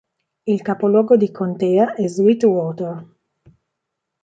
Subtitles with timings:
[0.47, 3.07] Il capoluogo di contea è Sweetwater.